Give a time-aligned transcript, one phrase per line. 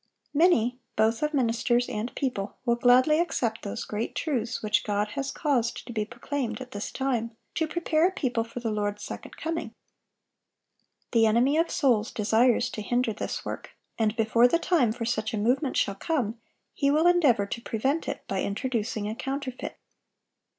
[0.33, 5.29] Many, both of ministers and people, will gladly accept those great truths which God has
[5.29, 9.37] caused to be proclaimed at this time, to prepare a people for the Lord's second
[9.37, 9.75] coming.
[11.11, 15.35] The enemy of souls desires to hinder this work; and before the time for such
[15.35, 16.41] a movement shall come,
[16.73, 19.77] he will endeavor to prevent it, by introducing a counterfeit.